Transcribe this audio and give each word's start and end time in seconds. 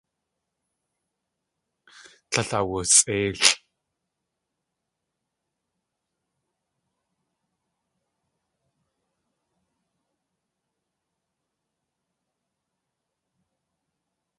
Tlél 2.31 2.51
awusʼéilʼ. 2.59 3.45